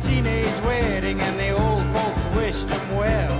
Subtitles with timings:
[0.00, 3.34] teenage wedding and the old folks wished them well.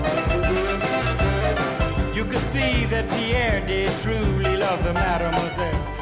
[2.15, 5.98] You could see that Pierre did truly love the mademoiselle.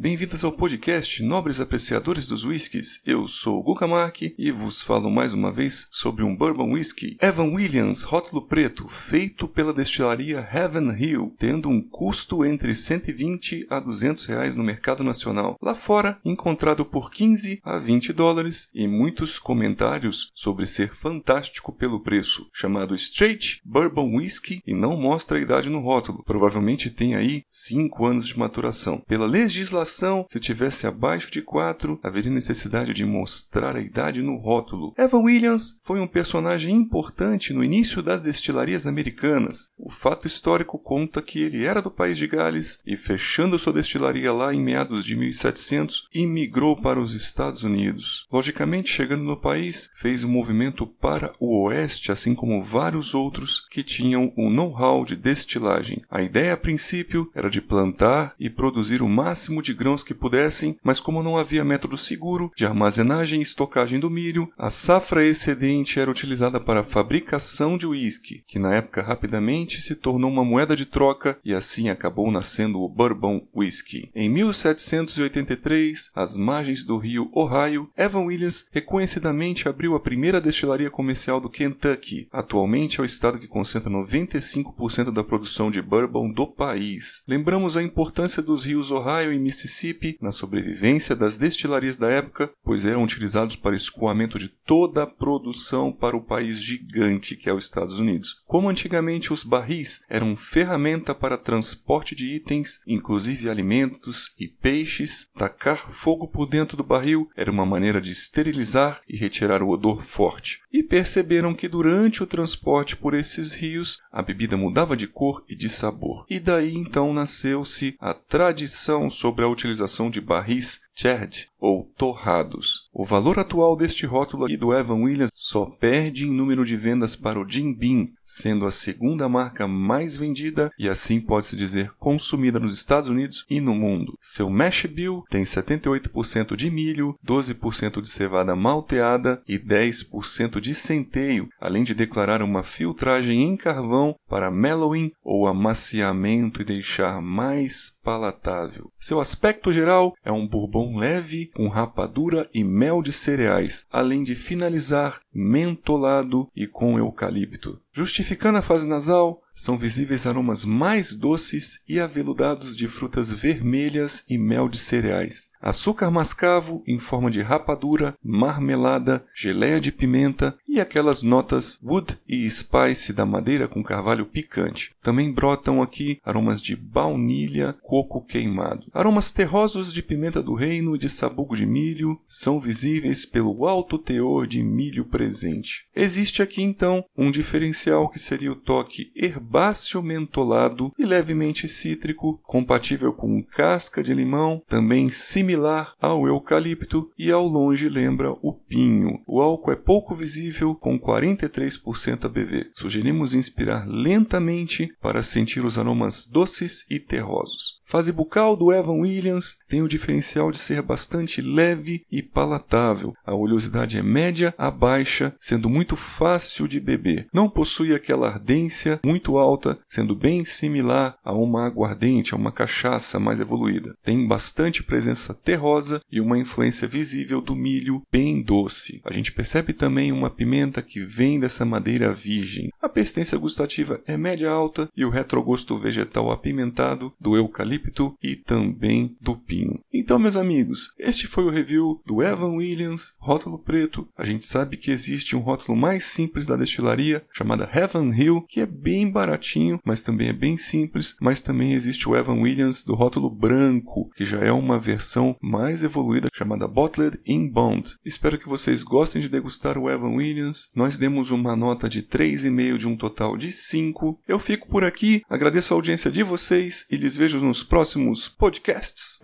[0.00, 3.00] Bem-vindos ao podcast Nobres Apreciadores dos Whiskies.
[3.04, 7.16] Eu sou o Guga Mark e vos falo mais uma vez sobre um Bourbon Whisky
[7.20, 13.80] Evan Williams rótulo preto, feito pela destilaria Heaven Hill, tendo um custo entre 120 a
[13.80, 15.58] 200 reais no mercado nacional.
[15.60, 21.98] Lá fora, encontrado por 15 a 20 dólares e muitos comentários sobre ser fantástico pelo
[21.98, 22.48] preço.
[22.52, 26.22] Chamado Straight Bourbon Whisky e não mostra a idade no rótulo.
[26.22, 29.02] Provavelmente tem aí 5 anos de maturação.
[29.04, 29.87] Pela legislação
[30.28, 34.92] se tivesse abaixo de 4, haveria necessidade de mostrar a idade no rótulo.
[34.96, 39.70] Evan Williams foi um personagem importante no início das destilarias americanas.
[39.78, 44.32] O fato histórico conta que ele era do país de Gales e, fechando sua destilaria
[44.32, 48.26] lá em meados de 1700, imigrou para os Estados Unidos.
[48.30, 53.82] Logicamente, chegando no país, fez um movimento para o oeste, assim como vários outros que
[53.82, 56.02] tinham o know-how de destilagem.
[56.10, 60.76] A ideia a princípio era de plantar e produzir o máximo de grãos que pudessem,
[60.82, 66.00] mas como não havia método seguro de armazenagem e estocagem do milho, a safra excedente
[66.00, 70.74] era utilizada para a fabricação de uísque, que na época rapidamente se tornou uma moeda
[70.74, 74.10] de troca e assim acabou nascendo o Bourbon Whisky.
[74.14, 81.40] Em 1783, às margens do rio Ohio, Evan Williams reconhecidamente abriu a primeira destilaria comercial
[81.40, 82.26] do Kentucky.
[82.32, 87.22] Atualmente é o estado que concentra 95% da produção de bourbon do país.
[87.28, 92.50] Lembramos a importância dos rios Ohio e Mississippi Mississippi na sobrevivência das destilarias da época,
[92.64, 97.52] pois eram utilizados para escoamento de toda a produção para o país gigante que é
[97.52, 98.42] os Estados Unidos.
[98.46, 105.90] Como antigamente os barris eram ferramenta para transporte de itens, inclusive alimentos e peixes, tacar
[105.92, 110.60] fogo por dentro do barril era uma maneira de esterilizar e retirar o odor forte.
[110.72, 115.54] E perceberam que durante o transporte por esses rios a bebida mudava de cor e
[115.54, 116.24] de sabor.
[116.30, 122.88] E daí então nasceu-se a tradição sobre a utilização de barris Chad ou torrados.
[122.92, 127.14] O valor atual deste rótulo aqui do Evan Williams só perde em número de vendas
[127.14, 132.58] para o Jim Beam, sendo a segunda marca mais vendida e assim pode-se dizer consumida
[132.58, 134.18] nos Estados Unidos e no mundo.
[134.20, 141.48] Seu mash bill tem 78% de milho, 12% de cevada malteada e 10% de centeio,
[141.60, 148.90] além de declarar uma filtragem em carvão para mellowing ou amaciamento e deixar mais palatável.
[148.98, 154.34] Seu aspecto geral é um bourbon leve com rapadura e mel de cereais, além de
[154.34, 157.80] finalizar mentolado e com eucalipto.
[157.98, 164.38] Justificando a fase nasal, são visíveis aromas mais doces e aveludados de frutas vermelhas e
[164.38, 165.50] mel de cereais.
[165.60, 172.48] Açúcar mascavo em forma de rapadura, marmelada, geleia de pimenta e aquelas notas wood e
[172.48, 174.94] spice da madeira com carvalho picante.
[175.02, 178.86] Também brotam aqui aromas de baunilha, coco queimado.
[178.94, 183.98] Aromas terrosos de pimenta do reino e de sabugo de milho são visíveis pelo alto
[183.98, 185.88] teor de milho presente.
[185.96, 193.12] Existe aqui então um diferencial que seria o toque herbáceo mentolado e levemente cítrico, compatível
[193.12, 199.18] com casca de limão, também similar ao eucalipto e ao longe lembra o pinho.
[199.26, 202.70] O álcool é pouco visível, com 43% ABV.
[202.74, 207.78] Sugerimos inspirar lentamente para sentir os aromas doces e terrosos.
[207.88, 213.14] Fase bucal do Evan Williams tem o diferencial de ser bastante leve e palatável.
[213.24, 217.26] A oleosidade é média a baixa, sendo muito fácil de beber.
[217.32, 223.18] Não possui aquela ardência muito alta, sendo bem similar a uma aguardente, a uma cachaça
[223.18, 223.94] mais evoluída.
[224.02, 228.57] Tem bastante presença terrosa e uma influência visível do milho bem doce.
[229.04, 232.70] A gente percebe também uma pimenta que vem dessa madeira virgem.
[232.80, 239.16] A persistência gustativa é média alta e o retrogosto vegetal apimentado do eucalipto e também
[239.20, 239.80] do pinho.
[239.92, 244.08] Então, meus amigos, este foi o review do Evan Williams, rótulo preto.
[244.16, 248.60] A gente sabe que existe um rótulo mais simples da destilaria, chamada Heaven Hill, que
[248.60, 252.94] é bem baratinho, mas também é bem simples, mas também existe o Evan Williams do
[252.94, 257.96] rótulo branco, que já é uma versão mais evoluída, chamada Bottled in Bond.
[258.04, 260.70] Espero que vocês gostem de degustar o Evan Williams.
[260.74, 264.20] Nós demos uma nota de 3,5 de um total de 5.
[264.26, 269.20] Eu fico por aqui, agradeço a audiência de vocês e lhes vejo nos próximos podcasts.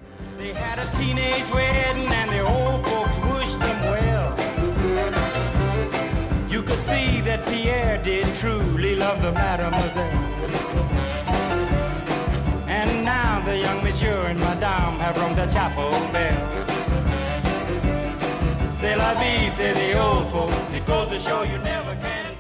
[8.35, 10.19] truly love the mademoiselle.
[12.67, 16.64] And now the young monsieur and madame have rung the chapel bell.
[18.97, 20.73] La vie, say the old folks.
[20.73, 22.34] It goes to show you never can.